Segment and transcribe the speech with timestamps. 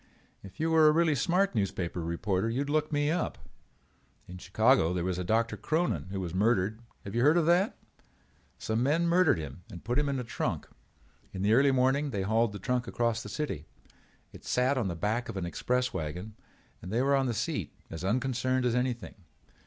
[0.41, 3.37] If you were a really smart newspaper reporter you would look me up.
[4.27, 6.81] In Chicago there was a Doctor Cronin who was murdered.
[7.03, 7.77] Have you heard of that?
[8.57, 10.67] Some men murdered him and put him in a trunk.
[11.33, 13.67] In the early morning they hauled the trunk across the city.
[14.33, 16.33] It sat on the back of an express wagon
[16.81, 19.13] and they were on the seat as unconcerned as anything.